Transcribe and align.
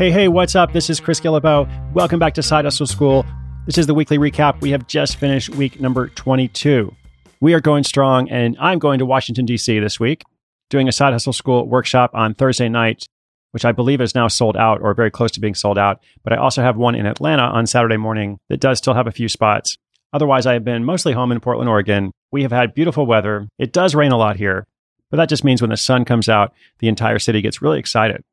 Hey, 0.00 0.10
hey, 0.10 0.28
what's 0.28 0.56
up? 0.56 0.72
This 0.72 0.88
is 0.88 0.98
Chris 0.98 1.20
Guillebeau. 1.20 1.68
Welcome 1.92 2.18
back 2.18 2.32
to 2.32 2.42
Side 2.42 2.64
Hustle 2.64 2.86
School. 2.86 3.26
This 3.66 3.76
is 3.76 3.86
the 3.86 3.92
weekly 3.92 4.16
recap. 4.16 4.62
We 4.62 4.70
have 4.70 4.86
just 4.86 5.16
finished 5.16 5.50
week 5.50 5.78
number 5.78 6.08
22. 6.08 6.96
We 7.42 7.52
are 7.52 7.60
going 7.60 7.84
strong, 7.84 8.26
and 8.30 8.56
I'm 8.58 8.78
going 8.78 8.98
to 9.00 9.04
Washington, 9.04 9.44
D.C. 9.44 9.78
this 9.78 10.00
week, 10.00 10.22
doing 10.70 10.88
a 10.88 10.92
Side 10.92 11.12
Hustle 11.12 11.34
School 11.34 11.68
workshop 11.68 12.12
on 12.14 12.32
Thursday 12.32 12.70
night, 12.70 13.04
which 13.50 13.66
I 13.66 13.72
believe 13.72 14.00
is 14.00 14.14
now 14.14 14.26
sold 14.26 14.56
out 14.56 14.80
or 14.80 14.94
very 14.94 15.10
close 15.10 15.32
to 15.32 15.40
being 15.40 15.54
sold 15.54 15.76
out. 15.76 16.00
But 16.24 16.32
I 16.32 16.36
also 16.36 16.62
have 16.62 16.78
one 16.78 16.94
in 16.94 17.04
Atlanta 17.04 17.42
on 17.42 17.66
Saturday 17.66 17.98
morning 17.98 18.38
that 18.48 18.60
does 18.60 18.78
still 18.78 18.94
have 18.94 19.06
a 19.06 19.12
few 19.12 19.28
spots. 19.28 19.76
Otherwise, 20.14 20.46
I 20.46 20.54
have 20.54 20.64
been 20.64 20.82
mostly 20.82 21.12
home 21.12 21.30
in 21.30 21.40
Portland, 21.40 21.68
Oregon. 21.68 22.12
We 22.32 22.40
have 22.40 22.52
had 22.52 22.72
beautiful 22.72 23.04
weather. 23.04 23.48
It 23.58 23.74
does 23.74 23.94
rain 23.94 24.12
a 24.12 24.16
lot 24.16 24.36
here, 24.36 24.66
but 25.10 25.18
that 25.18 25.28
just 25.28 25.44
means 25.44 25.60
when 25.60 25.68
the 25.68 25.76
sun 25.76 26.06
comes 26.06 26.26
out, 26.26 26.54
the 26.78 26.88
entire 26.88 27.18
city 27.18 27.42
gets 27.42 27.60
really 27.60 27.78
excited. 27.78 28.24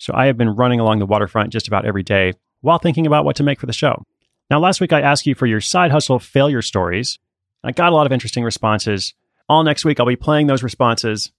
So 0.00 0.14
I 0.14 0.26
have 0.26 0.38
been 0.38 0.56
running 0.56 0.80
along 0.80 0.98
the 0.98 1.06
waterfront 1.06 1.52
just 1.52 1.68
about 1.68 1.84
every 1.84 2.02
day 2.02 2.32
while 2.62 2.78
thinking 2.78 3.06
about 3.06 3.26
what 3.26 3.36
to 3.36 3.42
make 3.42 3.60
for 3.60 3.66
the 3.66 3.72
show. 3.72 4.02
Now, 4.50 4.58
last 4.58 4.80
week 4.80 4.94
I 4.94 5.02
asked 5.02 5.26
you 5.26 5.34
for 5.34 5.46
your 5.46 5.60
side 5.60 5.90
hustle 5.90 6.18
failure 6.18 6.62
stories. 6.62 7.18
I 7.62 7.72
got 7.72 7.92
a 7.92 7.94
lot 7.94 8.06
of 8.06 8.12
interesting 8.12 8.42
responses. 8.42 9.12
All 9.46 9.62
next 9.62 9.84
week 9.84 10.00
I'll 10.00 10.06
be 10.06 10.16
playing 10.16 10.46
those 10.46 10.62
responses. 10.62 11.30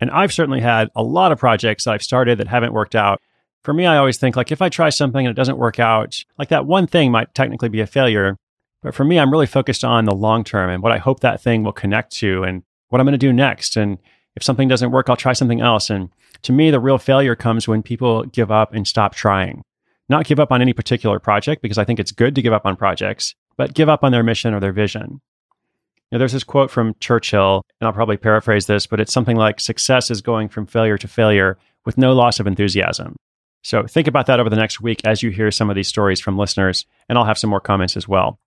And 0.00 0.10
I've 0.10 0.32
certainly 0.32 0.60
had 0.60 0.88
a 0.96 1.02
lot 1.02 1.30
of 1.30 1.38
projects 1.38 1.84
that 1.84 1.94
I've 1.94 2.02
started 2.02 2.38
that 2.38 2.48
haven't 2.48 2.72
worked 2.72 2.96
out. 2.96 3.20
For 3.62 3.72
me, 3.72 3.86
I 3.86 3.96
always 3.96 4.18
think 4.18 4.34
like 4.34 4.50
if 4.50 4.60
I 4.60 4.68
try 4.68 4.90
something 4.90 5.24
and 5.24 5.30
it 5.30 5.36
doesn't 5.36 5.58
work 5.58 5.78
out, 5.78 6.24
like 6.38 6.48
that 6.48 6.66
one 6.66 6.88
thing 6.88 7.12
might 7.12 7.34
technically 7.34 7.68
be 7.68 7.80
a 7.80 7.86
failure. 7.86 8.36
But 8.82 8.94
for 8.94 9.04
me, 9.04 9.18
I'm 9.18 9.30
really 9.30 9.46
focused 9.46 9.84
on 9.84 10.06
the 10.06 10.14
long 10.14 10.42
term 10.42 10.70
and 10.70 10.82
what 10.82 10.92
I 10.92 10.98
hope 10.98 11.20
that 11.20 11.40
thing 11.40 11.62
will 11.62 11.72
connect 11.72 12.12
to 12.16 12.42
and 12.42 12.64
what 12.88 13.00
I'm 13.00 13.06
going 13.06 13.12
to 13.12 13.18
do 13.18 13.32
next. 13.32 13.76
And 13.76 13.98
if 14.38 14.44
something 14.44 14.68
doesn't 14.68 14.92
work, 14.92 15.10
I'll 15.10 15.16
try 15.16 15.32
something 15.32 15.60
else. 15.60 15.90
And 15.90 16.10
to 16.42 16.52
me, 16.52 16.70
the 16.70 16.78
real 16.78 16.96
failure 16.96 17.34
comes 17.34 17.66
when 17.66 17.82
people 17.82 18.22
give 18.22 18.52
up 18.52 18.72
and 18.72 18.86
stop 18.86 19.16
trying. 19.16 19.62
Not 20.08 20.26
give 20.26 20.38
up 20.38 20.52
on 20.52 20.62
any 20.62 20.72
particular 20.72 21.18
project, 21.18 21.60
because 21.60 21.76
I 21.76 21.82
think 21.82 21.98
it's 21.98 22.12
good 22.12 22.36
to 22.36 22.42
give 22.42 22.52
up 22.52 22.64
on 22.64 22.76
projects, 22.76 23.34
but 23.56 23.74
give 23.74 23.88
up 23.88 24.04
on 24.04 24.12
their 24.12 24.22
mission 24.22 24.54
or 24.54 24.60
their 24.60 24.70
vision. 24.70 25.20
You 25.50 26.12
know, 26.12 26.18
there's 26.20 26.34
this 26.34 26.44
quote 26.44 26.70
from 26.70 26.94
Churchill, 27.00 27.62
and 27.80 27.88
I'll 27.88 27.92
probably 27.92 28.16
paraphrase 28.16 28.66
this, 28.66 28.86
but 28.86 29.00
it's 29.00 29.12
something 29.12 29.36
like 29.36 29.58
success 29.58 30.08
is 30.08 30.22
going 30.22 30.50
from 30.50 30.66
failure 30.66 30.98
to 30.98 31.08
failure 31.08 31.58
with 31.84 31.98
no 31.98 32.12
loss 32.12 32.38
of 32.38 32.46
enthusiasm. 32.46 33.16
So 33.62 33.88
think 33.88 34.06
about 34.06 34.26
that 34.26 34.38
over 34.38 34.48
the 34.48 34.54
next 34.54 34.80
week 34.80 35.00
as 35.04 35.24
you 35.24 35.30
hear 35.30 35.50
some 35.50 35.68
of 35.68 35.74
these 35.74 35.88
stories 35.88 36.20
from 36.20 36.38
listeners, 36.38 36.86
and 37.08 37.18
I'll 37.18 37.24
have 37.24 37.38
some 37.38 37.50
more 37.50 37.60
comments 37.60 37.96
as 37.96 38.06
well. 38.06 38.38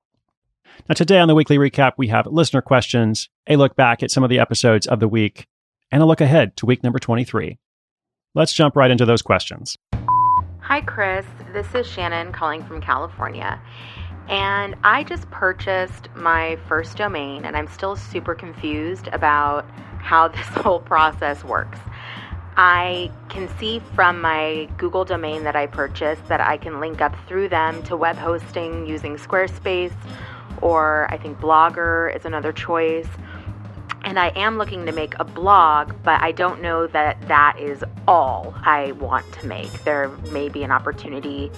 Now, 0.88 0.94
today 0.94 1.20
on 1.20 1.28
the 1.28 1.36
weekly 1.36 1.58
recap, 1.58 1.92
we 1.98 2.08
have 2.08 2.28
listener 2.28 2.62
questions, 2.62 3.28
a 3.46 3.58
look 3.58 3.76
back 3.76 4.02
at 4.02 4.10
some 4.10 4.24
of 4.24 4.30
the 4.30 4.40
episodes 4.40 4.88
of 4.88 5.02
the 5.02 5.10
week, 5.10 5.48
and 5.92 6.02
a 6.02 6.06
look 6.06 6.22
ahead 6.22 6.56
to 6.58 6.66
week 6.66 6.84
number 6.84 7.00
23. 7.00 7.58
Let's 8.34 8.54
jump 8.54 8.76
right 8.76 8.90
into 8.90 9.06
those 9.06 9.22
questions. 9.22 9.78
Hi, 10.62 10.82
Chris. 10.82 11.26
This 11.52 11.76
is 11.76 11.86
Shannon 11.86 12.32
calling 12.32 12.64
from 12.64 12.80
California. 12.80 13.62
And 14.30 14.76
I 14.84 15.04
just 15.04 15.30
purchased 15.32 16.08
my 16.16 16.58
first 16.68 16.96
domain, 16.96 17.44
and 17.44 17.58
I'm 17.58 17.68
still 17.68 17.98
super 17.98 18.34
confused 18.34 19.08
about 19.08 19.70
how 20.00 20.28
this 20.30 20.48
whole 20.48 20.80
process 20.80 21.44
works. 21.44 21.80
I 22.56 23.12
can 23.30 23.50
see 23.58 23.80
from 23.96 24.22
my 24.22 24.70
Google 24.78 25.04
domain 25.04 25.44
that 25.44 25.56
I 25.56 25.68
purchased 25.68 26.28
that 26.28 26.42
I 26.42 26.58
can 26.58 26.80
link 26.80 27.02
up 27.02 27.16
through 27.28 27.50
them 27.50 27.82
to 27.84 27.98
web 27.98 28.16
hosting 28.16 28.86
using 28.86 29.18
Squarespace, 29.18 29.96
or 30.62 31.08
I 31.10 31.18
think 31.18 31.40
Blogger 31.40 32.16
is 32.16 32.26
another 32.26 32.54
choice 32.54 33.08
and 34.04 34.20
I 34.20 34.30
am 34.30 34.58
looking 34.58 34.86
to 34.86 34.92
make 34.92 35.14
a 35.20 35.24
blog, 35.24 35.94
but 36.04 36.22
I 36.22 36.32
don't 36.32 36.62
know 36.62 36.88
that 36.88 37.22
that 37.28 37.60
is 37.60 37.84
all 38.08 38.54
I 38.64 38.94
want 38.94 39.32
to 39.34 39.48
make. 39.48 39.72
There 39.84 40.10
may 40.32 40.50
be 40.50 40.64
an 40.64 40.72
opportunity 40.72 41.52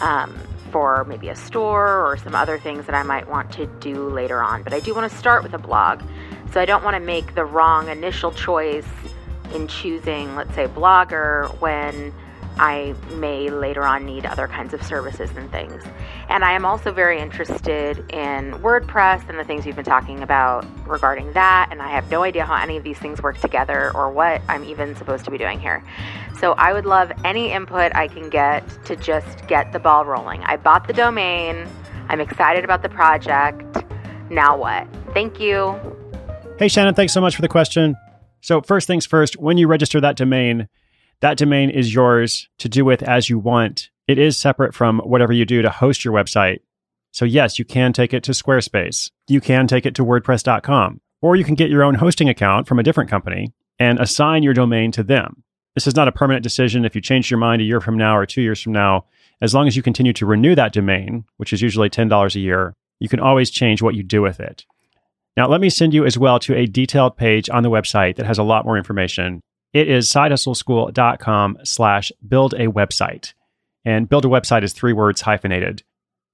um, 0.00 0.38
for 0.70 1.04
maybe 1.04 1.28
a 1.28 1.36
store 1.36 2.04
or 2.04 2.16
some 2.16 2.34
other 2.34 2.58
things 2.58 2.86
that 2.86 2.94
I 2.94 3.02
might 3.02 3.28
want 3.28 3.52
to 3.52 3.66
do 3.78 4.08
later 4.08 4.42
on, 4.42 4.62
but 4.62 4.72
I 4.72 4.80
do 4.80 4.94
want 4.94 5.10
to 5.10 5.16
start 5.16 5.42
with 5.42 5.54
a 5.54 5.58
blog. 5.58 6.02
So 6.52 6.60
I 6.60 6.64
don't 6.64 6.84
want 6.84 6.94
to 6.94 7.00
make 7.00 7.34
the 7.34 7.44
wrong 7.44 7.88
initial 7.88 8.32
choice 8.32 8.86
in 9.54 9.68
choosing, 9.68 10.34
let's 10.36 10.54
say, 10.54 10.66
Blogger 10.66 11.48
when 11.60 12.12
I 12.56 12.94
may 13.14 13.48
later 13.50 13.84
on 13.84 14.04
need 14.04 14.26
other 14.26 14.46
kinds 14.46 14.74
of 14.74 14.82
services 14.82 15.30
and 15.36 15.50
things. 15.50 15.82
And 16.28 16.44
I 16.44 16.52
am 16.52 16.64
also 16.64 16.92
very 16.92 17.20
interested 17.20 17.98
in 18.12 18.52
WordPress 18.54 19.28
and 19.28 19.38
the 19.38 19.44
things 19.44 19.66
you've 19.66 19.76
been 19.76 19.84
talking 19.84 20.22
about 20.22 20.64
regarding 20.86 21.32
that. 21.32 21.68
And 21.70 21.82
I 21.82 21.88
have 21.88 22.10
no 22.10 22.22
idea 22.22 22.44
how 22.44 22.54
any 22.54 22.76
of 22.76 22.84
these 22.84 22.98
things 22.98 23.22
work 23.22 23.38
together 23.38 23.94
or 23.94 24.10
what 24.10 24.42
I'm 24.48 24.64
even 24.64 24.94
supposed 24.96 25.24
to 25.24 25.30
be 25.30 25.38
doing 25.38 25.60
here. 25.60 25.82
So 26.38 26.52
I 26.52 26.72
would 26.72 26.86
love 26.86 27.12
any 27.24 27.52
input 27.52 27.94
I 27.94 28.08
can 28.08 28.28
get 28.28 28.64
to 28.86 28.96
just 28.96 29.46
get 29.46 29.72
the 29.72 29.78
ball 29.78 30.04
rolling. 30.04 30.42
I 30.44 30.56
bought 30.56 30.86
the 30.86 30.92
domain, 30.92 31.66
I'm 32.08 32.20
excited 32.20 32.64
about 32.64 32.82
the 32.82 32.88
project. 32.88 33.84
Now 34.30 34.56
what? 34.56 34.86
Thank 35.12 35.40
you. 35.40 35.78
Hey, 36.58 36.68
Shannon, 36.68 36.94
thanks 36.94 37.12
so 37.12 37.20
much 37.20 37.34
for 37.34 37.42
the 37.42 37.48
question. 37.48 37.96
So, 38.40 38.60
first 38.60 38.86
things 38.86 39.06
first, 39.06 39.38
when 39.38 39.56
you 39.56 39.66
register 39.66 40.00
that 40.00 40.16
domain, 40.16 40.68
that 41.20 41.38
domain 41.38 41.70
is 41.70 41.94
yours 41.94 42.48
to 42.58 42.68
do 42.68 42.84
with 42.84 43.02
as 43.02 43.30
you 43.30 43.38
want. 43.38 43.90
It 44.06 44.18
is 44.18 44.36
separate 44.36 44.74
from 44.74 44.98
whatever 45.00 45.32
you 45.32 45.46
do 45.46 45.62
to 45.62 45.70
host 45.70 46.04
your 46.04 46.12
website. 46.12 46.58
So, 47.14 47.24
yes, 47.24 47.58
you 47.58 47.64
can 47.64 47.92
take 47.92 48.12
it 48.12 48.22
to 48.24 48.32
Squarespace. 48.32 49.10
You 49.28 49.40
can 49.40 49.66
take 49.66 49.86
it 49.86 49.94
to 49.94 50.04
WordPress.com, 50.04 51.00
or 51.22 51.36
you 51.36 51.44
can 51.44 51.54
get 51.54 51.70
your 51.70 51.82
own 51.82 51.94
hosting 51.94 52.28
account 52.28 52.66
from 52.66 52.78
a 52.78 52.82
different 52.82 53.08
company 53.08 53.52
and 53.78 53.98
assign 53.98 54.42
your 54.42 54.52
domain 54.52 54.92
to 54.92 55.02
them. 55.02 55.44
This 55.74 55.86
is 55.86 55.96
not 55.96 56.08
a 56.08 56.12
permanent 56.12 56.42
decision 56.42 56.84
if 56.84 56.94
you 56.94 57.00
change 57.00 57.30
your 57.30 57.38
mind 57.38 57.62
a 57.62 57.64
year 57.64 57.80
from 57.80 57.96
now 57.96 58.16
or 58.16 58.26
two 58.26 58.42
years 58.42 58.60
from 58.60 58.72
now. 58.72 59.06
As 59.40 59.54
long 59.54 59.66
as 59.66 59.76
you 59.76 59.82
continue 59.82 60.12
to 60.12 60.26
renew 60.26 60.54
that 60.54 60.72
domain, 60.72 61.24
which 61.36 61.52
is 61.52 61.62
usually 61.62 61.88
$10 61.88 62.34
a 62.34 62.40
year, 62.40 62.74
you 63.00 63.08
can 63.08 63.20
always 63.20 63.50
change 63.50 63.80
what 63.80 63.94
you 63.94 64.02
do 64.02 64.20
with 64.20 64.40
it. 64.40 64.64
Now, 65.36 65.48
let 65.48 65.60
me 65.60 65.70
send 65.70 65.94
you 65.94 66.04
as 66.04 66.18
well 66.18 66.38
to 66.40 66.54
a 66.54 66.66
detailed 66.66 67.16
page 67.16 67.48
on 67.48 67.62
the 67.62 67.70
website 67.70 68.16
that 68.16 68.26
has 68.26 68.38
a 68.38 68.44
lot 68.44 68.64
more 68.64 68.76
information 68.76 69.40
it 69.74 69.88
is 69.88 70.08
sidehustleschool.com 70.08 71.58
slash 71.64 72.12
build 72.26 72.54
a 72.54 72.68
website. 72.68 73.34
And 73.84 74.08
build 74.08 74.24
a 74.24 74.28
website 74.28 74.62
is 74.62 74.72
three 74.72 74.92
words 74.92 75.20
hyphenated. 75.20 75.82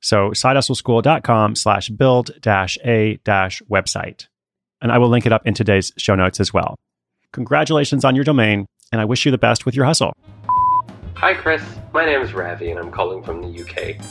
So 0.01 0.31
sidehustleschool.com 0.31 1.57
slash 1.57 1.89
build 1.91 2.31
dash 2.41 2.79
a 2.85 3.19
dash 3.25 3.63
website. 3.71 4.27
And 4.81 4.91
I 4.91 4.99
will 4.99 5.09
link 5.09 5.27
it 5.27 5.33
up 5.33 5.47
in 5.47 5.55
today's 5.55 5.93
show 5.97 6.15
notes 6.15 6.41
as 6.41 6.53
well. 6.53 6.77
Congratulations 7.33 8.05
on 8.05 8.15
your 8.15 8.25
domain, 8.25 8.67
and 8.91 9.01
I 9.01 9.05
wish 9.05 9.25
you 9.25 9.31
the 9.31 9.39
best 9.39 9.67
with 9.67 9.77
your 9.77 9.85
hustle. 9.85 10.15
Hi, 11.15 11.35
Chris. 11.35 11.63
My 11.93 12.07
name 12.07 12.23
is 12.23 12.33
Ravi, 12.33 12.71
and 12.71 12.81
I'm 12.81 12.91
calling 12.91 13.23
from 13.23 13.43
the 13.43 13.61
UK. 13.61 14.03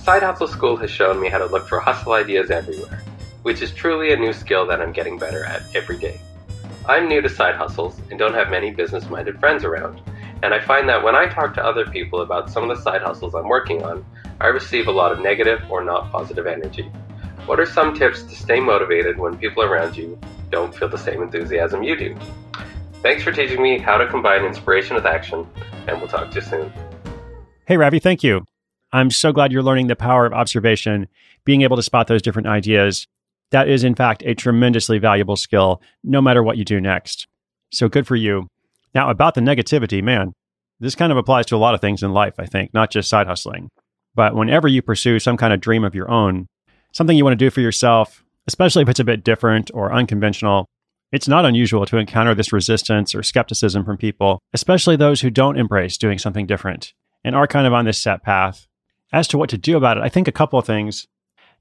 Side 0.00 0.22
Hustle 0.22 0.48
School 0.48 0.76
has 0.76 0.90
shown 0.90 1.18
me 1.20 1.28
how 1.28 1.38
to 1.38 1.46
look 1.46 1.66
for 1.66 1.80
hustle 1.80 2.12
ideas 2.12 2.50
everywhere, 2.50 3.02
which 3.42 3.62
is 3.62 3.72
truly 3.72 4.12
a 4.12 4.16
new 4.16 4.32
skill 4.32 4.66
that 4.66 4.80
I'm 4.80 4.92
getting 4.92 5.18
better 5.18 5.44
at 5.44 5.62
every 5.74 5.96
day. 5.96 6.20
I'm 6.86 7.08
new 7.08 7.20
to 7.20 7.28
side 7.28 7.56
hustles 7.56 8.00
and 8.10 8.18
don't 8.18 8.34
have 8.34 8.50
many 8.50 8.70
business 8.70 9.08
minded 9.10 9.40
friends 9.40 9.64
around, 9.64 10.00
and 10.42 10.54
I 10.54 10.60
find 10.60 10.88
that 10.88 11.02
when 11.02 11.14
I 11.14 11.26
talk 11.26 11.54
to 11.54 11.64
other 11.64 11.84
people 11.86 12.20
about 12.20 12.50
some 12.50 12.68
of 12.68 12.76
the 12.76 12.82
side 12.82 13.02
hustles 13.02 13.34
I'm 13.34 13.48
working 13.48 13.82
on, 13.82 14.04
I 14.40 14.46
receive 14.48 14.86
a 14.86 14.92
lot 14.92 15.12
of 15.12 15.20
negative 15.20 15.60
or 15.70 15.82
not 15.82 16.10
positive 16.12 16.46
energy. 16.46 16.84
What 17.46 17.58
are 17.58 17.66
some 17.66 17.94
tips 17.94 18.22
to 18.22 18.34
stay 18.34 18.60
motivated 18.60 19.18
when 19.18 19.36
people 19.36 19.62
around 19.62 19.96
you 19.96 20.18
don't 20.50 20.74
feel 20.74 20.88
the 20.88 20.98
same 20.98 21.22
enthusiasm 21.22 21.82
you 21.82 21.96
do? 21.96 22.16
Thanks 23.02 23.22
for 23.22 23.32
teaching 23.32 23.62
me 23.62 23.78
how 23.78 23.96
to 23.96 24.06
combine 24.06 24.44
inspiration 24.44 24.94
with 24.94 25.06
action, 25.06 25.46
and 25.86 25.98
we'll 25.98 26.08
talk 26.08 26.30
to 26.30 26.34
you 26.36 26.40
soon. 26.40 26.72
Hey, 27.66 27.76
Ravi, 27.76 27.98
thank 27.98 28.22
you. 28.22 28.44
I'm 28.92 29.10
so 29.10 29.32
glad 29.32 29.52
you're 29.52 29.62
learning 29.62 29.88
the 29.88 29.96
power 29.96 30.24
of 30.24 30.32
observation, 30.32 31.08
being 31.44 31.62
able 31.62 31.76
to 31.76 31.82
spot 31.82 32.06
those 32.06 32.22
different 32.22 32.48
ideas, 32.48 33.06
that 33.50 33.68
is, 33.68 33.84
in 33.84 33.94
fact, 33.94 34.22
a 34.24 34.34
tremendously 34.34 34.98
valuable 34.98 35.36
skill, 35.36 35.80
no 36.04 36.20
matter 36.20 36.42
what 36.42 36.58
you 36.58 36.64
do 36.64 36.80
next. 36.80 37.26
So 37.70 37.88
good 37.88 38.06
for 38.06 38.16
you. 38.16 38.48
Now, 38.94 39.10
about 39.10 39.34
the 39.34 39.40
negativity, 39.40 40.02
man, 40.02 40.32
this 40.80 40.94
kind 40.94 41.12
of 41.12 41.18
applies 41.18 41.46
to 41.46 41.56
a 41.56 41.58
lot 41.58 41.74
of 41.74 41.80
things 41.80 42.02
in 42.02 42.12
life, 42.12 42.34
I 42.38 42.46
think, 42.46 42.72
not 42.72 42.90
just 42.90 43.08
side 43.08 43.26
hustling. 43.26 43.68
But 44.14 44.34
whenever 44.34 44.68
you 44.68 44.82
pursue 44.82 45.18
some 45.18 45.36
kind 45.36 45.52
of 45.52 45.60
dream 45.60 45.84
of 45.84 45.94
your 45.94 46.10
own, 46.10 46.46
something 46.92 47.16
you 47.16 47.24
want 47.24 47.38
to 47.38 47.44
do 47.44 47.50
for 47.50 47.60
yourself, 47.60 48.24
especially 48.46 48.82
if 48.82 48.88
it's 48.88 49.00
a 49.00 49.04
bit 49.04 49.24
different 49.24 49.70
or 49.74 49.92
unconventional, 49.92 50.66
It's 51.10 51.28
not 51.28 51.46
unusual 51.46 51.86
to 51.86 51.96
encounter 51.96 52.34
this 52.34 52.52
resistance 52.52 53.14
or 53.14 53.22
skepticism 53.22 53.84
from 53.84 53.96
people, 53.96 54.42
especially 54.52 54.96
those 54.96 55.22
who 55.22 55.30
don't 55.30 55.58
embrace 55.58 55.96
doing 55.96 56.18
something 56.18 56.46
different 56.46 56.92
and 57.24 57.34
are 57.34 57.46
kind 57.46 57.66
of 57.66 57.72
on 57.72 57.86
this 57.86 58.00
set 58.00 58.22
path. 58.22 58.66
As 59.10 59.26
to 59.28 59.38
what 59.38 59.48
to 59.50 59.58
do 59.58 59.76
about 59.78 59.96
it, 59.96 60.02
I 60.02 60.10
think 60.10 60.28
a 60.28 60.32
couple 60.32 60.58
of 60.58 60.66
things. 60.66 61.06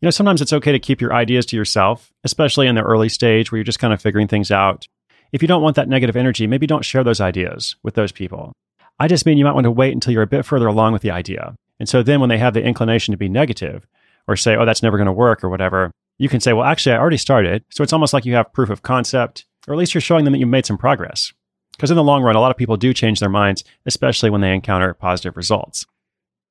You 0.01 0.07
know, 0.07 0.11
sometimes 0.11 0.41
it's 0.41 0.51
okay 0.51 0.73
to 0.73 0.79
keep 0.79 0.99
your 0.99 1.13
ideas 1.13 1.45
to 1.47 1.55
yourself, 1.55 2.11
especially 2.25 2.67
in 2.67 2.75
the 2.75 2.83
early 2.83 3.07
stage 3.07 3.51
where 3.51 3.57
you're 3.57 3.63
just 3.63 3.79
kind 3.79 3.93
of 3.93 4.01
figuring 4.01 4.27
things 4.27 4.51
out. 4.51 4.85
If 5.31 5.41
you 5.41 5.47
don't 5.47 5.61
want 5.61 5.75
that 5.75 5.89
negative 5.89 6.15
energy, 6.15 6.47
maybe 6.47 6.67
don't 6.67 6.85
share 6.85 7.03
those 7.03 7.21
ideas 7.21 7.75
with 7.83 7.95
those 7.95 8.11
people. 8.11 8.53
I 8.99 9.07
just 9.07 9.25
mean 9.25 9.37
you 9.37 9.45
might 9.45 9.53
want 9.53 9.65
to 9.65 9.71
wait 9.71 9.93
until 9.93 10.13
you're 10.13 10.23
a 10.23 10.27
bit 10.27 10.45
further 10.45 10.67
along 10.67 10.93
with 10.93 11.01
the 11.01 11.11
idea. 11.11 11.55
And 11.79 11.87
so 11.87 12.01
then 12.01 12.19
when 12.19 12.29
they 12.29 12.37
have 12.37 12.53
the 12.53 12.63
inclination 12.63 13.11
to 13.11 13.17
be 13.17 13.29
negative 13.29 13.85
or 14.27 14.35
say, 14.35 14.55
oh, 14.55 14.65
that's 14.65 14.81
never 14.81 14.97
going 14.97 15.05
to 15.05 15.11
work 15.11 15.43
or 15.43 15.49
whatever, 15.49 15.91
you 16.17 16.29
can 16.29 16.39
say, 16.39 16.53
well, 16.53 16.65
actually, 16.65 16.93
I 16.93 16.99
already 16.99 17.17
started. 17.17 17.63
So 17.69 17.83
it's 17.83 17.93
almost 17.93 18.13
like 18.13 18.25
you 18.25 18.33
have 18.33 18.51
proof 18.53 18.69
of 18.69 18.81
concept, 18.81 19.45
or 19.67 19.73
at 19.73 19.77
least 19.77 19.93
you're 19.93 20.01
showing 20.01 20.23
them 20.23 20.33
that 20.33 20.39
you've 20.39 20.49
made 20.49 20.65
some 20.65 20.77
progress. 20.77 21.31
Because 21.73 21.91
in 21.91 21.97
the 21.97 22.03
long 22.03 22.23
run, 22.23 22.35
a 22.35 22.39
lot 22.39 22.49
of 22.49 22.57
people 22.57 22.75
do 22.75 22.93
change 22.93 23.19
their 23.19 23.29
minds, 23.29 23.63
especially 23.85 24.31
when 24.31 24.41
they 24.41 24.53
encounter 24.53 24.95
positive 24.95 25.37
results. 25.37 25.85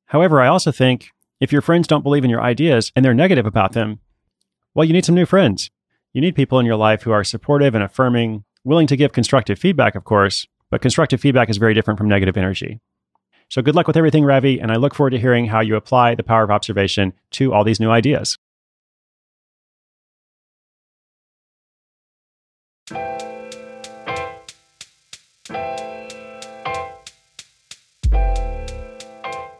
However, 0.06 0.40
I 0.40 0.46
also 0.46 0.70
think 0.70 1.10
if 1.40 1.50
your 1.50 1.62
friends 1.62 1.88
don't 1.88 2.04
believe 2.04 2.22
in 2.22 2.30
your 2.30 2.40
ideas 2.40 2.92
and 2.94 3.04
they're 3.04 3.12
negative 3.12 3.44
about 3.44 3.72
them, 3.72 3.98
well, 4.72 4.84
you 4.84 4.92
need 4.92 5.04
some 5.04 5.16
new 5.16 5.26
friends. 5.26 5.70
You 6.12 6.20
need 6.20 6.36
people 6.36 6.60
in 6.60 6.66
your 6.66 6.76
life 6.76 7.02
who 7.02 7.10
are 7.10 7.24
supportive 7.24 7.74
and 7.74 7.82
affirming, 7.82 8.44
willing 8.66 8.88
to 8.88 8.96
give 8.96 9.12
constructive 9.12 9.58
feedback, 9.58 9.94
of 9.94 10.04
course, 10.04 10.46
but 10.70 10.82
constructive 10.82 11.20
feedback 11.20 11.48
is 11.48 11.56
very 11.56 11.72
different 11.72 11.98
from 11.98 12.08
negative 12.08 12.36
energy. 12.36 12.80
So 13.48 13.62
good 13.62 13.76
luck 13.76 13.86
with 13.86 13.96
everything, 13.96 14.24
Ravi, 14.24 14.60
and 14.60 14.72
I 14.72 14.76
look 14.76 14.92
forward 14.92 15.10
to 15.10 15.20
hearing 15.20 15.46
how 15.46 15.60
you 15.60 15.76
apply 15.76 16.16
the 16.16 16.24
power 16.24 16.42
of 16.42 16.50
observation 16.50 17.12
to 17.30 17.54
all 17.54 17.62
these 17.62 17.78
new 17.78 17.90
ideas. 17.90 18.36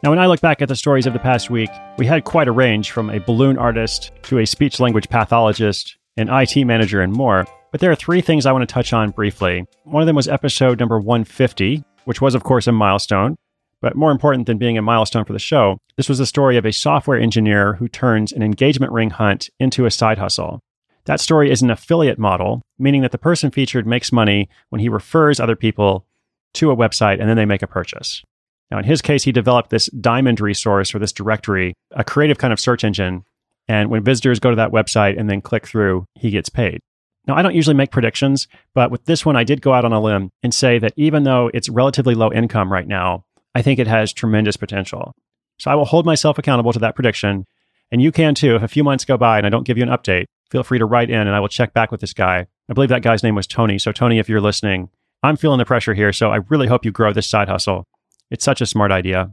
Now, 0.03 0.11
when 0.11 0.19
I 0.19 0.27
look 0.27 0.41
back 0.41 0.63
at 0.63 0.69
the 0.69 0.77
stories 0.77 1.07
of 1.07 1.13
the 1.13 1.19
past 1.21 1.49
week, 1.49 1.71
we 1.97 2.07
had 2.07 2.25
quite 2.25 2.49
a 2.49 2.53
range 2.53 2.91
from 2.91 3.09
a 3.11 3.21
balloon 3.21 3.57
artist 3.57 4.11
to 4.25 4.39
a 4.39 4.47
speech 4.47 4.81
language 4.81 5.09
pathologist, 5.09 5.97
an 6.17 6.29
IT 6.29 6.65
manager, 6.65 7.01
and 7.01 7.13
more. 7.13 7.47
But 7.77 7.83
there 7.83 7.93
are 7.93 7.95
three 7.95 8.23
things 8.23 8.47
I 8.47 8.53
want 8.53 8.67
to 8.67 8.73
touch 8.73 8.95
on 8.95 9.11
briefly. 9.11 9.67
One 9.85 10.03
of 10.03 10.07
them 10.07 10.17
was 10.17 10.29
episode 10.29 10.81
number 10.81 10.99
150, 10.99 11.85
which 12.07 12.23
was, 12.23 12.35
of 12.35 12.43
course, 12.43 12.67
a 12.67 12.73
milestone. 12.73 13.37
But 13.83 13.97
more 13.97 14.11
important 14.11 14.47
than 14.47 14.57
being 14.57 14.79
a 14.79 14.81
milestone 14.81 15.27
for 15.27 15.35
the 15.35 15.39
show, 15.39 15.77
this 15.99 16.09
was 16.09 16.17
the 16.17 16.25
story 16.25 16.57
of 16.57 16.65
a 16.65 16.73
software 16.73 17.21
engineer 17.21 17.75
who 17.75 17.87
turns 17.87 18.33
an 18.33 18.43
engagement 18.43 18.95
ring 18.95 19.11
hunt 19.11 19.51
into 19.61 19.85
a 19.85 19.91
side 19.91 20.17
hustle. 20.17 20.63
That 21.05 21.21
story 21.21 21.51
is 21.51 21.61
an 21.61 21.71
affiliate 21.71 22.19
model, 22.19 22.63
meaning 22.79 23.03
that 23.03 23.13
the 23.13 23.19
person 23.19 23.51
featured 23.51 23.87
makes 23.87 24.11
money 24.11 24.49
when 24.71 24.81
he 24.81 24.89
refers 24.89 25.39
other 25.39 25.55
people 25.55 26.07
to 26.55 26.71
a 26.71 26.77
website 26.77 27.21
and 27.21 27.29
then 27.29 27.37
they 27.37 27.45
make 27.45 27.61
a 27.61 27.67
purchase. 27.67 28.23
Now, 28.71 28.79
in 28.79 28.85
his 28.85 29.03
case, 29.03 29.25
he 29.25 29.33
developed 29.33 29.69
this 29.69 29.89
diamond 29.89 30.41
resource 30.41 30.95
or 30.95 30.99
this 30.99 31.13
directory, 31.13 31.75
a 31.91 32.05
creative 32.05 32.39
kind 32.39 32.55
of 32.55 32.59
search 32.59 32.85
engine. 32.85 33.27
And 33.69 33.91
when 33.91 34.03
visitors 34.03 34.41
go 34.41 34.49
to 34.49 34.57
that 34.57 34.73
website 34.73 35.21
and 35.21 35.29
then 35.29 35.43
click 35.43 35.67
through, 35.67 36.07
he 36.15 36.31
gets 36.31 36.49
paid. 36.49 36.81
Now, 37.27 37.35
I 37.35 37.43
don't 37.43 37.55
usually 37.55 37.75
make 37.75 37.91
predictions, 37.91 38.47
but 38.73 38.91
with 38.91 39.05
this 39.05 39.27
one, 39.27 39.37
I 39.37 39.45
did 39.45 39.61
go 39.61 39.73
out 39.73 39.85
on 39.85 39.93
a 39.93 40.01
limb 40.01 40.31
and 40.43 40.55
say 40.55 40.79
that 40.79 40.93
even 40.97 41.25
though 41.25 41.51
it's 41.53 41.69
relatively 41.69 42.15
low 42.15 42.33
income 42.33 42.73
right 42.73 42.87
now, 42.87 43.25
I 43.55 43.63
think 43.63 43.79
it 43.79 43.87
has 43.87 44.13
tremendous 44.13 44.57
potential. 44.57 45.15
So 45.59 45.71
I 45.71 45.75
will 45.75 45.87
hold 45.87 46.07
myself 46.07 46.39
accountable 46.39 46.73
to 46.73 46.79
that 46.81 46.95
prediction. 46.95 47.47
And 47.91 48.03
you 48.03 48.13
can 48.13 48.35
too. 48.35 48.57
If 48.57 48.63
a 48.63 48.69
few 48.69 48.85
months 48.85 49.05
go 49.05 49.17
by 49.17 49.39
and 49.39 49.47
I 49.47 49.51
don't 49.51 49.67
give 49.67 49.77
you 49.77 49.83
an 49.83 49.89
update, 49.89 50.27
feel 50.51 50.63
free 50.63 50.79
to 50.79 50.85
write 50.85 51.11
in 51.11 51.27
and 51.27 51.31
I 51.31 51.41
will 51.41 51.49
check 51.49 51.73
back 51.73 51.91
with 51.91 52.01
this 52.01 52.13
guy. 52.13 52.47
I 52.69 52.73
believe 52.73 52.91
that 52.91 53.03
guy's 53.03 53.23
name 53.23 53.35
was 53.35 53.47
Tony. 53.47 53.79
So, 53.79 53.93
Tony, 53.93 54.19
if 54.19 54.29
you're 54.29 54.41
listening, 54.41 54.91
I'm 55.23 55.37
feeling 55.37 55.59
the 55.59 55.65
pressure 55.65 55.95
here. 55.95 56.13
So 56.13 56.31
I 56.31 56.41
really 56.49 56.67
hope 56.67 56.85
you 56.85 56.93
grow 56.93 57.13
this 57.13 57.27
side 57.27 57.49
hustle. 57.49 57.87
It's 58.31 58.45
such 58.45 58.61
a 58.61 58.67
smart 58.67 58.93
idea. 58.93 59.33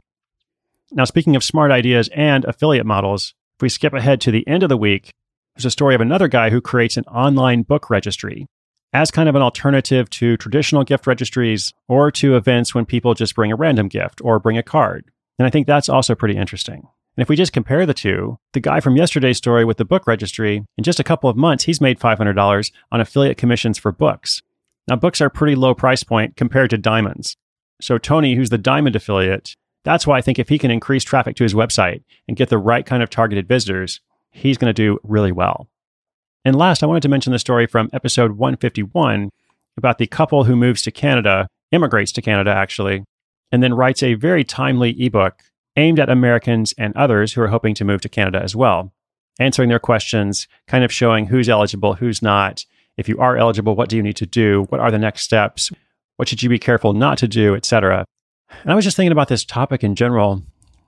Now, 0.92 1.04
speaking 1.04 1.36
of 1.36 1.44
smart 1.44 1.70
ideas 1.70 2.08
and 2.14 2.44
affiliate 2.44 2.86
models, 2.86 3.34
if 3.56 3.62
we 3.62 3.68
skip 3.68 3.92
ahead 3.92 4.20
to 4.22 4.30
the 4.30 4.46
end 4.46 4.62
of 4.62 4.68
the 4.68 4.76
week, 4.76 5.10
there's 5.54 5.64
a 5.64 5.70
story 5.70 5.94
of 5.94 6.00
another 6.00 6.28
guy 6.28 6.50
who 6.50 6.60
creates 6.60 6.96
an 6.96 7.04
online 7.04 7.62
book 7.62 7.88
registry 7.90 8.46
as 8.92 9.10
kind 9.10 9.28
of 9.28 9.34
an 9.34 9.42
alternative 9.42 10.08
to 10.08 10.36
traditional 10.36 10.84
gift 10.84 11.06
registries 11.06 11.72
or 11.88 12.10
to 12.10 12.36
events 12.36 12.74
when 12.74 12.84
people 12.84 13.14
just 13.14 13.34
bring 13.34 13.52
a 13.52 13.56
random 13.56 13.88
gift 13.88 14.20
or 14.22 14.38
bring 14.38 14.56
a 14.56 14.62
card. 14.62 15.04
And 15.38 15.46
I 15.46 15.50
think 15.50 15.66
that's 15.66 15.88
also 15.88 16.14
pretty 16.14 16.36
interesting. 16.36 16.88
And 17.16 17.22
if 17.22 17.28
we 17.28 17.36
just 17.36 17.52
compare 17.52 17.86
the 17.86 17.94
two, 17.94 18.38
the 18.52 18.60
guy 18.60 18.80
from 18.80 18.96
yesterday's 18.96 19.36
story 19.36 19.64
with 19.64 19.78
the 19.78 19.84
book 19.84 20.06
registry, 20.06 20.64
in 20.76 20.84
just 20.84 21.00
a 21.00 21.04
couple 21.04 21.30
of 21.30 21.36
months, 21.36 21.64
he's 21.64 21.80
made 21.80 21.98
$500 21.98 22.72
on 22.92 23.00
affiliate 23.00 23.36
commissions 23.36 23.78
for 23.78 23.92
books. 23.92 24.42
Now, 24.88 24.96
books 24.96 25.20
are 25.20 25.30
pretty 25.30 25.54
low 25.54 25.74
price 25.74 26.02
point 26.02 26.36
compared 26.36 26.70
to 26.70 26.78
diamonds. 26.78 27.36
So 27.80 27.98
Tony, 27.98 28.34
who's 28.34 28.50
the 28.50 28.58
Diamond 28.58 28.96
affiliate, 28.96 29.56
that's 29.84 30.06
why 30.06 30.18
I 30.18 30.20
think 30.20 30.38
if 30.38 30.48
he 30.48 30.58
can 30.58 30.70
increase 30.70 31.04
traffic 31.04 31.36
to 31.36 31.42
his 31.42 31.54
website 31.54 32.02
and 32.28 32.36
get 32.36 32.48
the 32.48 32.58
right 32.58 32.86
kind 32.86 33.02
of 33.02 33.10
targeted 33.10 33.48
visitors, 33.48 34.00
he's 34.34 34.58
going 34.58 34.68
to 34.68 34.74
do 34.74 34.98
really 35.02 35.32
well. 35.32 35.68
And 36.44 36.56
last, 36.56 36.82
I 36.82 36.86
wanted 36.86 37.02
to 37.04 37.08
mention 37.08 37.32
the 37.32 37.38
story 37.38 37.66
from 37.66 37.88
episode 37.92 38.32
151 38.32 39.30
about 39.76 39.98
the 39.98 40.06
couple 40.06 40.44
who 40.44 40.56
moves 40.56 40.82
to 40.82 40.90
Canada, 40.90 41.48
immigrates 41.72 42.12
to 42.12 42.22
Canada 42.22 42.50
actually, 42.50 43.04
and 43.50 43.62
then 43.62 43.74
writes 43.74 44.02
a 44.02 44.14
very 44.14 44.44
timely 44.44 44.90
ebook 45.02 45.42
aimed 45.76 45.98
at 45.98 46.10
Americans 46.10 46.74
and 46.76 46.94
others 46.96 47.32
who 47.32 47.40
are 47.40 47.48
hoping 47.48 47.74
to 47.74 47.84
move 47.84 48.00
to 48.02 48.08
Canada 48.08 48.40
as 48.42 48.54
well, 48.54 48.92
answering 49.40 49.68
their 49.68 49.78
questions, 49.78 50.46
kind 50.66 50.84
of 50.84 50.92
showing 50.92 51.26
who's 51.26 51.48
eligible, 51.48 51.94
who's 51.94 52.22
not. 52.22 52.64
If 52.96 53.08
you 53.08 53.18
are 53.18 53.36
eligible, 53.36 53.74
what 53.74 53.88
do 53.88 53.96
you 53.96 54.02
need 54.02 54.16
to 54.16 54.26
do? 54.26 54.66
What 54.68 54.80
are 54.80 54.90
the 54.90 54.98
next 54.98 55.22
steps? 55.22 55.72
What 56.16 56.28
should 56.28 56.42
you 56.42 56.48
be 56.48 56.58
careful 56.58 56.92
not 56.92 57.18
to 57.18 57.28
do, 57.28 57.54
etc. 57.54 58.04
And 58.62 58.70
I 58.70 58.74
was 58.74 58.84
just 58.84 58.96
thinking 58.96 59.12
about 59.12 59.28
this 59.28 59.44
topic 59.44 59.82
in 59.82 59.96
general. 59.96 60.42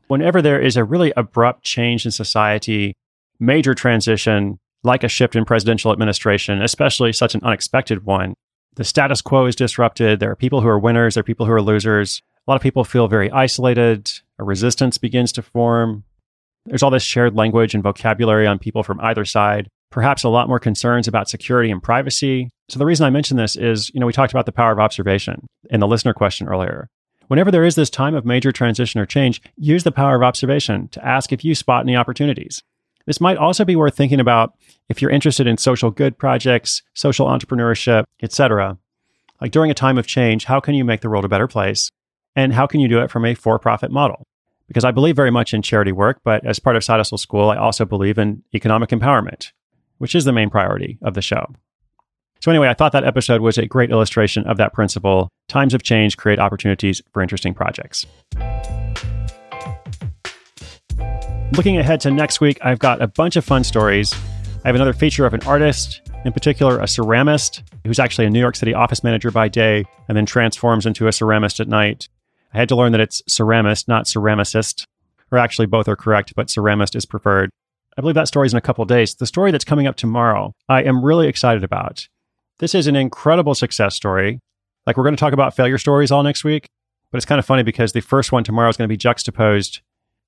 Whenever 0.06 0.40
there 0.40 0.60
is 0.60 0.76
a 0.76 0.84
really 0.84 1.12
abrupt 1.16 1.64
change 1.64 2.04
in 2.04 2.12
society, 2.12 2.94
major 3.38 3.74
transition, 3.74 4.58
like 4.82 5.04
a 5.04 5.08
shift 5.08 5.36
in 5.36 5.44
presidential 5.44 5.92
administration, 5.92 6.62
especially 6.62 7.12
such 7.12 7.34
an 7.34 7.42
unexpected 7.42 8.04
one, 8.04 8.34
the 8.76 8.84
status 8.84 9.22
quo 9.22 9.46
is 9.46 9.56
disrupted. 9.56 10.20
There 10.20 10.30
are 10.30 10.36
people 10.36 10.60
who 10.60 10.68
are 10.68 10.78
winners, 10.78 11.14
there 11.14 11.20
are 11.20 11.24
people 11.24 11.46
who 11.46 11.52
are 11.52 11.62
losers. 11.62 12.22
A 12.46 12.50
lot 12.50 12.56
of 12.56 12.62
people 12.62 12.84
feel 12.84 13.08
very 13.08 13.30
isolated. 13.30 14.10
A 14.38 14.44
resistance 14.44 14.98
begins 14.98 15.32
to 15.32 15.42
form. 15.42 16.04
There's 16.66 16.82
all 16.82 16.90
this 16.90 17.02
shared 17.02 17.34
language 17.34 17.74
and 17.74 17.82
vocabulary 17.82 18.46
on 18.46 18.58
people 18.58 18.82
from 18.82 19.00
either 19.00 19.24
side 19.24 19.68
perhaps 19.90 20.24
a 20.24 20.28
lot 20.28 20.48
more 20.48 20.58
concerns 20.58 21.08
about 21.08 21.28
security 21.28 21.70
and 21.70 21.82
privacy. 21.82 22.50
So 22.68 22.78
the 22.78 22.86
reason 22.86 23.06
I 23.06 23.10
mention 23.10 23.36
this 23.36 23.56
is, 23.56 23.90
you 23.94 24.00
know, 24.00 24.06
we 24.06 24.12
talked 24.12 24.32
about 24.32 24.46
the 24.46 24.52
power 24.52 24.72
of 24.72 24.78
observation 24.78 25.46
in 25.70 25.80
the 25.80 25.86
listener 25.86 26.12
question 26.12 26.48
earlier. 26.48 26.88
Whenever 27.28 27.50
there 27.50 27.64
is 27.64 27.74
this 27.74 27.90
time 27.90 28.14
of 28.14 28.24
major 28.24 28.52
transition 28.52 29.00
or 29.00 29.06
change, 29.06 29.42
use 29.56 29.84
the 29.84 29.92
power 29.92 30.16
of 30.16 30.22
observation 30.22 30.88
to 30.88 31.04
ask 31.04 31.32
if 31.32 31.44
you 31.44 31.54
spot 31.54 31.82
any 31.82 31.96
opportunities. 31.96 32.62
This 33.06 33.20
might 33.20 33.36
also 33.36 33.64
be 33.64 33.76
worth 33.76 33.96
thinking 33.96 34.20
about 34.20 34.54
if 34.88 35.00
you're 35.00 35.10
interested 35.10 35.46
in 35.46 35.56
social 35.56 35.90
good 35.90 36.18
projects, 36.18 36.82
social 36.94 37.26
entrepreneurship, 37.26 38.04
etc. 38.22 38.78
Like 39.40 39.52
during 39.52 39.70
a 39.70 39.74
time 39.74 39.98
of 39.98 40.06
change, 40.06 40.44
how 40.44 40.60
can 40.60 40.74
you 40.74 40.84
make 40.84 41.00
the 41.00 41.10
world 41.10 41.24
a 41.24 41.28
better 41.28 41.46
place? 41.48 41.90
And 42.34 42.52
how 42.52 42.66
can 42.66 42.80
you 42.80 42.88
do 42.88 43.00
it 43.00 43.10
from 43.10 43.24
a 43.24 43.34
for-profit 43.34 43.90
model? 43.90 44.26
Because 44.68 44.84
I 44.84 44.90
believe 44.90 45.16
very 45.16 45.30
much 45.30 45.54
in 45.54 45.62
charity 45.62 45.92
work, 45.92 46.20
but 46.24 46.44
as 46.44 46.58
part 46.58 46.76
of 46.76 46.84
Side 46.84 46.98
Hustle 46.98 47.18
School, 47.18 47.50
I 47.50 47.56
also 47.56 47.84
believe 47.84 48.18
in 48.18 48.42
economic 48.52 48.90
empowerment 48.90 49.52
which 49.98 50.14
is 50.14 50.24
the 50.24 50.32
main 50.32 50.50
priority 50.50 50.98
of 51.02 51.14
the 51.14 51.22
show. 51.22 51.46
So, 52.40 52.50
anyway, 52.50 52.68
I 52.68 52.74
thought 52.74 52.92
that 52.92 53.04
episode 53.04 53.40
was 53.40 53.58
a 53.58 53.66
great 53.66 53.90
illustration 53.90 54.46
of 54.46 54.58
that 54.58 54.72
principle. 54.72 55.28
Times 55.48 55.74
of 55.74 55.82
change 55.82 56.16
create 56.16 56.38
opportunities 56.38 57.00
for 57.12 57.22
interesting 57.22 57.54
projects. 57.54 58.06
Looking 61.52 61.78
ahead 61.78 62.00
to 62.00 62.10
next 62.10 62.40
week, 62.40 62.58
I've 62.60 62.80
got 62.80 63.00
a 63.00 63.06
bunch 63.06 63.36
of 63.36 63.44
fun 63.44 63.62
stories. 63.62 64.12
I 64.64 64.68
have 64.68 64.74
another 64.74 64.92
feature 64.92 65.26
of 65.26 65.32
an 65.32 65.42
artist, 65.44 66.02
in 66.24 66.32
particular, 66.32 66.80
a 66.80 66.84
ceramist 66.84 67.62
who's 67.84 68.00
actually 68.00 68.26
a 68.26 68.30
New 68.30 68.40
York 68.40 68.56
City 68.56 68.74
office 68.74 69.04
manager 69.04 69.30
by 69.30 69.46
day 69.46 69.84
and 70.08 70.16
then 70.16 70.26
transforms 70.26 70.86
into 70.86 71.06
a 71.06 71.10
ceramist 71.10 71.60
at 71.60 71.68
night. 71.68 72.08
I 72.52 72.58
had 72.58 72.68
to 72.70 72.76
learn 72.76 72.90
that 72.92 73.00
it's 73.00 73.22
ceramist, 73.30 73.86
not 73.86 74.06
ceramicist, 74.06 74.86
or 75.30 75.38
actually 75.38 75.66
both 75.66 75.86
are 75.86 75.94
correct, 75.94 76.34
but 76.34 76.48
ceramist 76.48 76.96
is 76.96 77.06
preferred. 77.06 77.50
I 77.96 78.00
believe 78.00 78.16
that 78.16 78.28
story 78.28 78.46
is 78.46 78.52
in 78.52 78.58
a 78.58 78.62
couple 78.62 78.84
days. 78.84 79.14
The 79.14 79.24
story 79.24 79.52
that's 79.52 79.64
coming 79.64 79.86
up 79.86 79.94
tomorrow, 79.94 80.52
I 80.68 80.82
am 80.82 81.04
really 81.04 81.28
excited 81.28 81.62
about. 81.62 82.08
This 82.58 82.74
is 82.74 82.88
an 82.88 82.96
incredible 82.96 83.54
success 83.54 83.94
story. 83.94 84.40
Like, 84.84 84.96
we're 84.96 85.04
going 85.04 85.16
to 85.16 85.20
talk 85.20 85.32
about 85.32 85.54
failure 85.54 85.78
stories 85.78 86.10
all 86.10 86.24
next 86.24 86.42
week, 86.42 86.66
but 87.12 87.18
it's 87.18 87.24
kind 87.24 87.38
of 87.38 87.46
funny 87.46 87.62
because 87.62 87.92
the 87.92 88.00
first 88.00 88.32
one 88.32 88.42
tomorrow 88.42 88.68
is 88.68 88.76
going 88.76 88.88
to 88.88 88.92
be 88.92 88.96
juxtaposed 88.96 89.80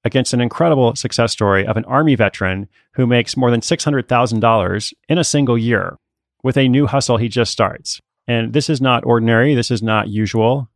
against 0.04 0.32
an 0.32 0.40
incredible 0.40 0.94
success 0.94 1.32
story 1.32 1.66
of 1.66 1.76
an 1.76 1.84
Army 1.84 2.14
veteran 2.14 2.68
who 2.94 3.06
makes 3.06 3.36
more 3.36 3.50
than 3.50 3.60
$600,000 3.60 4.92
in 5.08 5.18
a 5.18 5.24
single 5.24 5.58
year 5.58 5.96
with 6.42 6.56
a 6.56 6.68
new 6.68 6.86
hustle 6.86 7.16
he 7.16 7.28
just 7.28 7.52
starts. 7.52 8.00
And 8.26 8.52
this 8.52 8.70
is 8.70 8.80
not 8.80 9.04
ordinary. 9.04 9.54
This 9.54 9.70
is 9.70 9.82
not 9.82 10.08
usual. 10.08 10.70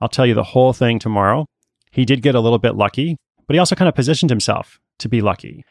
I'll 0.00 0.08
tell 0.08 0.26
you 0.26 0.34
the 0.34 0.42
whole 0.42 0.72
thing 0.72 0.98
tomorrow. 0.98 1.46
He 1.90 2.04
did 2.04 2.22
get 2.22 2.34
a 2.34 2.40
little 2.40 2.58
bit 2.58 2.76
lucky, 2.76 3.16
but 3.46 3.54
he 3.54 3.58
also 3.58 3.74
kind 3.74 3.88
of 3.88 3.94
positioned 3.94 4.30
himself 4.30 4.78
to 4.98 5.08
be 5.08 5.20
lucky. 5.20 5.64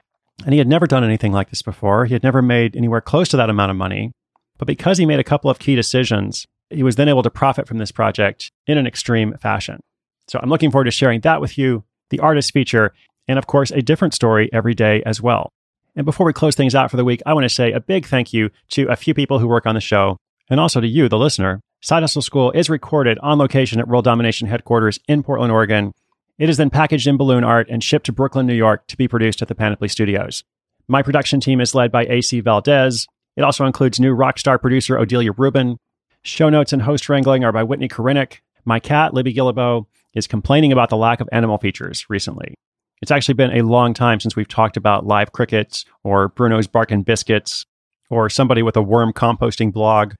And 0.46 0.54
he 0.54 0.60
had 0.60 0.68
never 0.68 0.86
done 0.86 1.04
anything 1.04 1.32
like 1.32 1.50
this 1.50 1.62
before. 1.62 2.06
He 2.06 2.14
had 2.14 2.24
never 2.24 2.42
made 2.42 2.76
anywhere 2.76 3.02
close 3.02 3.28
to 3.30 3.38
that 3.38 3.50
amount 3.50 3.72
of 3.72 3.78
money. 3.78 4.12
But 4.58 4.68
because 4.68 4.98
he 4.98 5.06
made 5.06 5.20
a 5.20 5.24
couple 5.24 5.50
of 5.50 5.60
key 5.60 5.76
decisions, 5.76 6.46
he 6.70 6.84
was 6.84 6.96
then 6.96 7.10
able 7.10 7.24
to 7.24 7.30
profit 7.30 7.68
from 7.68 7.78
this 7.78 7.92
project 7.92 8.52
in 8.66 8.78
an 8.78 8.88
extreme 8.88 9.36
fashion. 9.38 9.80
So 10.28 10.40
I'm 10.42 10.50
looking 10.50 10.72
forward 10.72 10.86
to 10.86 10.92
sharing 10.92 11.22
that 11.22 11.42
with 11.42 11.58
you, 11.58 11.84
the 12.10 12.20
artist 12.20 12.54
feature, 12.54 12.94
and 13.28 13.38
of 13.38 13.48
course, 13.48 13.72
a 13.72 13.82
different 13.82 14.14
story 14.14 14.50
every 14.54 14.74
day 14.74 15.04
as 15.06 15.22
well. 15.22 15.52
And 15.96 16.06
before 16.06 16.26
we 16.26 16.34
close 16.34 16.56
things 16.56 16.76
out 16.76 16.92
for 16.92 16.98
the 16.98 17.06
week, 17.06 17.22
I 17.26 17.34
want 17.34 17.46
to 17.46 17.50
say 17.50 17.72
a 17.72 17.80
big 17.80 18.06
thank 18.06 18.32
you 18.34 18.52
to 18.70 18.88
a 18.88 18.96
few 18.96 19.14
people 19.14 19.40
who 19.40 19.48
work 19.48 19.66
on 19.66 19.76
the 19.76 19.82
show, 19.82 20.18
and 20.50 20.60
also 20.60 20.80
to 20.80 20.88
you, 20.88 21.10
the 21.10 21.18
listener. 21.18 21.62
Side 21.82 22.04
Hustle 22.04 22.22
School 22.22 22.52
is 22.52 22.70
recorded 22.70 23.20
on 23.20 23.38
location 23.38 23.80
at 23.80 23.88
World 23.88 24.06
Domination 24.06 24.48
headquarters 24.48 25.00
in 25.08 25.24
Portland, 25.24 25.52
Oregon. 25.52 25.94
It 26.38 26.50
is 26.50 26.58
then 26.58 26.70
packaged 26.70 27.08
in 27.08 27.18
balloon 27.18 27.44
art 27.44 27.68
and 27.70 27.84
shipped 27.84 28.06
to 28.08 28.12
Brooklyn, 28.12 28.46
New 28.46 28.54
York 28.54 28.86
to 28.88 28.98
be 28.98 29.08
produced 29.08 29.42
at 29.42 29.48
the 29.48 29.56
Panoply 29.56 29.88
Studios. 29.88 30.44
My 30.88 31.02
production 31.02 31.40
team 31.40 31.60
is 31.60 31.76
led 31.76 31.92
by 31.92 32.06
AC 32.06 32.40
Valdez. 32.42 33.08
It 33.36 33.44
also 33.44 33.66
includes 33.66 34.00
new 34.00 34.14
rock 34.14 34.40
star 34.40 34.58
producer 34.58 34.96
Odelia 34.96 35.34
Rubin. 35.36 35.78
Show 36.24 36.50
notes 36.50 36.74
and 36.74 36.82
host 36.82 37.10
wrangling 37.10 37.44
are 37.44 37.52
by 37.52 37.64
Whitney 37.64 37.88
Korinick. 37.88 38.40
My 38.66 38.80
cat, 38.80 39.14
Libby 39.14 39.34
Guillebeau, 39.34 39.86
is 40.18 40.28
complaining 40.28 40.72
about 40.72 40.90
the 40.90 40.98
lack 40.98 41.22
of 41.22 41.30
animal 41.32 41.58
features 41.58 42.06
recently. 42.10 42.56
It's 43.02 43.12
actually 43.12 43.36
been 43.36 43.56
a 43.56 43.62
long 43.62 43.94
time 43.94 44.20
since 44.20 44.36
we've 44.36 44.48
talked 44.48 44.76
about 44.76 45.06
live 45.06 45.32
crickets 45.32 45.86
or 46.04 46.30
Bruno's 46.30 46.68
Barkin 46.68 47.04
Biscuits 47.04 47.66
or 48.10 48.30
somebody 48.30 48.64
with 48.64 48.76
a 48.76 48.82
worm 48.82 49.14
composting 49.14 49.72
blog 49.72 50.14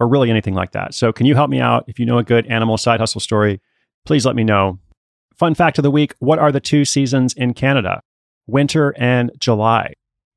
or 0.00 0.08
really 0.08 0.30
anything 0.30 0.54
like 0.54 0.72
that. 0.72 0.94
So, 0.94 1.12
can 1.12 1.26
you 1.26 1.36
help 1.36 1.50
me 1.50 1.60
out? 1.60 1.84
If 1.86 2.00
you 2.00 2.06
know 2.06 2.18
a 2.18 2.24
good 2.24 2.46
animal 2.46 2.76
side 2.76 2.98
hustle 2.98 3.20
story, 3.20 3.60
please 4.04 4.26
let 4.26 4.34
me 4.34 4.42
know. 4.42 4.80
Fun 5.36 5.54
fact 5.54 5.78
of 5.78 5.84
the 5.84 5.90
week 5.90 6.14
What 6.18 6.40
are 6.40 6.50
the 6.50 6.60
two 6.60 6.84
seasons 6.84 7.32
in 7.34 7.54
Canada? 7.54 8.00
Winter 8.46 8.94
and 8.98 9.30
July. 9.38 9.92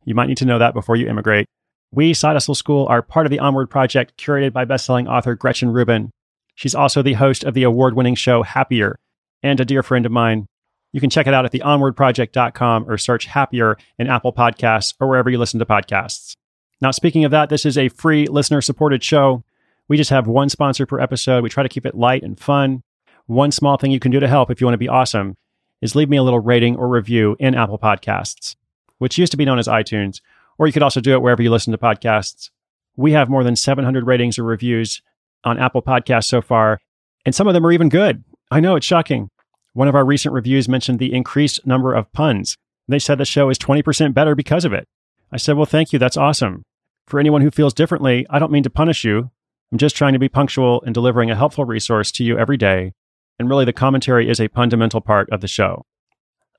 You 0.06 0.14
might 0.14 0.28
need 0.28 0.38
to 0.38 0.46
know 0.46 0.60
that 0.60 0.74
before 0.74 0.96
you 0.96 1.08
immigrate. 1.08 1.48
We, 1.92 2.14
Side 2.14 2.34
Hustle 2.34 2.56
School, 2.56 2.86
are 2.88 3.02
part 3.02 3.26
of 3.26 3.32
the 3.32 3.40
Onward 3.40 3.70
Project, 3.70 4.18
curated 4.18 4.54
by 4.54 4.66
bestselling 4.66 5.10
author 5.10 5.36
Gretchen 5.36 5.72
Rubin. 5.72 6.12
She's 6.56 6.76
also 6.76 7.02
the 7.02 7.14
host 7.14 7.44
of 7.44 7.54
the 7.54 7.64
award 7.64 7.96
winning 7.96 8.16
show 8.16 8.44
Happier 8.44 8.98
and 9.44 9.60
a 9.60 9.66
dear 9.66 9.84
friend 9.84 10.06
of 10.06 10.12
mine. 10.12 10.48
You 10.94 11.02
can 11.02 11.10
check 11.10 11.28
it 11.28 11.34
out 11.34 11.46
at 11.46 11.52
theonwardproject.com 11.52 12.90
or 12.90 12.98
search 12.98 13.26
Happier 13.26 13.78
in 14.00 14.08
Apple 14.08 14.34
Podcasts 14.34 14.94
or 15.00 15.08
wherever 15.08 15.30
you 15.30 15.38
listen 15.38 15.60
to 15.60 15.66
podcasts. 15.66 16.36
Now, 16.82 16.92
speaking 16.92 17.26
of 17.26 17.32
that, 17.32 17.50
this 17.50 17.66
is 17.66 17.78
a 17.78 17.90
free 17.90 18.28
listener 18.28 18.62
supported 18.62 19.04
show. 19.04 19.44
We 19.88 19.98
just 19.98 20.10
have 20.10 20.28
one 20.28 20.50
sponsor 20.50 20.86
per 20.86 21.00
episode. 21.00 21.44
We 21.44 21.50
try 21.50 21.64
to 21.64 21.70
keep 21.70 21.86
it 21.86 21.96
light 21.96 22.24
and 22.24 22.40
fun. 22.40 22.84
One 23.26 23.52
small 23.52 23.78
thing 23.78 23.92
you 23.92 24.00
can 24.00 24.12
do 24.12 24.20
to 24.20 24.28
help 24.28 24.52
if 24.52 24.62
you 24.62 24.68
want 24.68 24.76
to 24.76 24.80
be 24.80 24.88
awesome 24.88 25.36
is 25.82 25.96
leave 25.96 26.10
me 26.10 26.18
a 26.18 26.24
little 26.24 26.40
rating 26.40 26.76
or 26.76 26.88
review 26.88 27.36
in 27.40 27.56
Apple 27.56 27.78
Podcasts, 27.78 28.56
which 28.98 29.18
used 29.18 29.32
to 29.32 29.38
be 29.38 29.46
known 29.46 29.60
as 29.60 29.68
iTunes, 29.68 30.22
or 30.58 30.68
you 30.68 30.74
could 30.74 30.84
also 30.84 31.02
do 31.02 31.14
it 31.14 31.22
wherever 31.22 31.42
you 31.42 31.52
listen 31.52 31.72
to 31.72 31.78
podcasts. 31.78 32.50
We 32.96 33.12
have 33.12 33.30
more 33.30 33.44
than 33.44 33.56
700 33.56 34.08
ratings 34.08 34.40
or 34.40 34.44
reviews 34.44 35.02
on 35.44 35.60
Apple 35.60 35.82
Podcasts 35.82 36.26
so 36.26 36.42
far, 36.42 36.80
and 37.26 37.36
some 37.36 37.48
of 37.48 37.54
them 37.54 37.66
are 37.66 37.72
even 37.72 37.90
good. 37.90 38.24
I 38.50 38.60
know 38.60 38.76
it's 38.76 38.86
shocking. 38.86 39.30
One 39.74 39.88
of 39.88 39.96
our 39.96 40.06
recent 40.06 40.34
reviews 40.34 40.70
mentioned 40.70 41.00
the 41.00 41.14
increased 41.14 41.68
number 41.68 41.94
of 41.94 42.12
puns. 42.14 42.58
They 42.88 43.00
said 43.00 43.18
the 43.18 43.26
show 43.26 43.50
is 43.50 43.60
20% 43.60 44.14
better 44.14 44.36
because 44.36 44.64
of 44.64 44.74
it. 44.74 44.88
I 45.32 45.38
said, 45.38 45.58
Well, 45.58 45.66
thank 45.66 45.92
you. 45.92 46.00
That's 46.00 46.18
awesome. 46.18 46.64
For 47.06 47.20
anyone 47.20 47.42
who 47.42 47.52
feels 47.52 47.74
differently, 47.74 48.26
I 48.30 48.40
don't 48.40 48.52
mean 48.52 48.64
to 48.64 48.70
punish 48.70 49.04
you. 49.04 49.32
I'm 49.72 49.78
just 49.78 49.96
trying 49.96 50.14
to 50.14 50.20
be 50.20 50.30
punctual 50.30 50.80
in 50.82 50.94
delivering 50.94 51.30
a 51.30 51.36
helpful 51.36 51.66
resource 51.66 52.12
to 52.14 52.24
you 52.24 52.38
every 52.38 52.58
day. 52.58 52.94
And 53.38 53.50
really, 53.50 53.66
the 53.66 53.74
commentary 53.74 54.30
is 54.30 54.40
a 54.40 54.48
fundamental 54.48 55.02
part 55.02 55.30
of 55.30 55.42
the 55.42 55.48
show. 55.48 55.86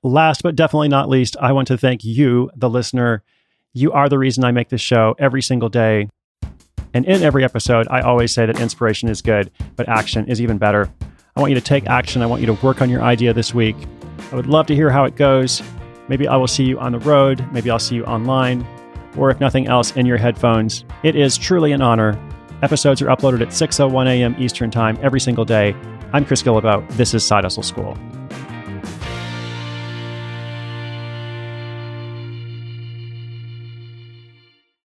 Last 0.03 0.43
but 0.43 0.55
definitely 0.55 0.87
not 0.87 1.09
least, 1.09 1.35
I 1.41 1.51
want 1.51 1.67
to 1.69 1.77
thank 1.77 2.03
you, 2.03 2.51
the 2.55 2.69
listener. 2.69 3.23
You 3.73 3.91
are 3.91 4.07
the 4.07 4.19
reason 4.19 4.43
I 4.43 4.51
make 4.51 4.69
this 4.69 4.81
show 4.81 5.15
every 5.19 5.41
single 5.41 5.69
day. 5.69 6.09
And 6.93 7.05
in 7.05 7.21
every 7.21 7.43
episode, 7.43 7.87
I 7.89 8.01
always 8.01 8.33
say 8.33 8.45
that 8.45 8.59
inspiration 8.59 9.09
is 9.09 9.21
good, 9.21 9.51
but 9.75 9.89
action 9.89 10.27
is 10.27 10.39
even 10.41 10.57
better. 10.57 10.89
I 11.39 11.41
want 11.41 11.51
you 11.51 11.55
to 11.55 11.65
take 11.65 11.87
action. 11.87 12.21
I 12.21 12.25
want 12.25 12.41
you 12.41 12.47
to 12.47 12.65
work 12.65 12.81
on 12.81 12.89
your 12.89 13.01
idea 13.01 13.33
this 13.33 13.53
week. 13.53 13.77
I 14.33 14.35
would 14.35 14.47
love 14.47 14.67
to 14.67 14.75
hear 14.75 14.89
how 14.89 15.05
it 15.05 15.15
goes. 15.15 15.63
Maybe 16.09 16.27
I 16.27 16.35
will 16.35 16.47
see 16.47 16.65
you 16.65 16.77
on 16.79 16.91
the 16.91 16.99
road. 16.99 17.47
Maybe 17.53 17.69
I'll 17.69 17.79
see 17.79 17.95
you 17.95 18.03
online. 18.03 18.67
Or 19.15 19.29
if 19.29 19.39
nothing 19.39 19.65
else, 19.67 19.95
in 19.95 20.05
your 20.05 20.17
headphones. 20.17 20.83
It 21.01 21.15
is 21.15 21.37
truly 21.37 21.71
an 21.71 21.81
honor. 21.81 22.19
Episodes 22.61 23.01
are 23.01 23.05
uploaded 23.05 23.39
at 23.39 23.49
6.01 23.49 24.07
a.m. 24.07 24.35
Eastern 24.37 24.69
Time 24.69 24.99
every 25.01 25.21
single 25.21 25.45
day. 25.45 25.73
I'm 26.11 26.25
Chris 26.25 26.43
Guillebeau. 26.43 26.85
This 26.97 27.13
is 27.13 27.25
Side 27.25 27.45
Hustle 27.45 27.63
School. 27.63 27.97